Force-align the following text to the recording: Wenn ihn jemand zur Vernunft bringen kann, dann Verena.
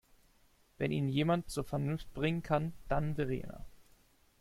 Wenn 0.79 0.91
ihn 0.91 1.07
jemand 1.09 1.51
zur 1.51 1.63
Vernunft 1.63 2.11
bringen 2.15 2.41
kann, 2.41 2.73
dann 2.87 3.13
Verena. 3.13 3.63